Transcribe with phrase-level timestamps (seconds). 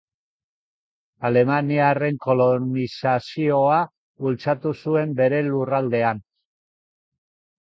[1.29, 3.77] Alemaniarren kolonizazioa
[4.25, 6.25] bultzatu zuen bere lurraldean.